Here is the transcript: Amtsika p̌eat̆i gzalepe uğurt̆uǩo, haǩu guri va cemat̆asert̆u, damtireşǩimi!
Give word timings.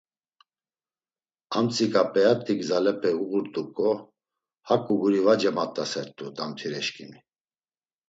Amtsika 1.57 2.03
p̌eat̆i 2.13 2.53
gzalepe 2.59 3.11
uğurt̆uǩo, 3.23 3.91
haǩu 4.67 4.93
guri 5.01 5.21
va 5.25 5.33
cemat̆asert̆u, 5.41 6.25
damtireşǩimi! 6.35 7.19